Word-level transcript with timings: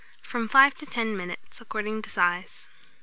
From 0.23 0.47
5 0.49 0.73
to 0.77 0.87
10 0.87 1.15
minutes, 1.15 1.61
according 1.61 2.01
to 2.01 2.09
size. 2.09 2.67